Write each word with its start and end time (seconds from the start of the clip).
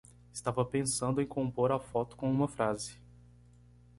Estava 0.33 0.65
pensando 0.65 1.21
em 1.21 1.27
compor 1.27 1.71
a 1.71 1.77
foto 1.77 2.15
com 2.15 2.27
uma 2.31 2.47
frase 2.47 2.99